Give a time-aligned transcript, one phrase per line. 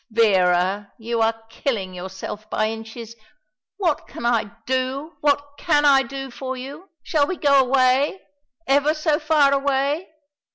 [0.09, 3.15] "Vera, you are killing yourself by inches.
[3.77, 5.11] What can I do?
[5.21, 6.89] What can I do for you?
[7.03, 8.19] Shall we go away?
[8.65, 10.07] Ever so far away?